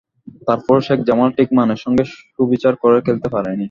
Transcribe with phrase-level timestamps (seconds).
[0.47, 2.03] তার পরও শেখ জামাল ঠিক মানের সঙ্গে
[2.35, 3.59] সুবিচার করে খেলতে পারেনি।